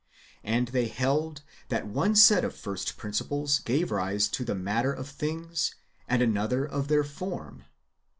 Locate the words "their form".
6.81-7.65